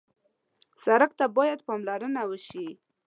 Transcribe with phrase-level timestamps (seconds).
[0.83, 2.67] سړک ته باید پاملرنه وشي.